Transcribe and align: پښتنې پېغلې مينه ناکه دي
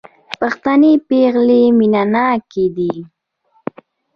پښتنې 0.39 0.91
پېغلې 1.07 1.61
مينه 1.77 2.03
ناکه 2.13 2.65
دي 2.75 2.93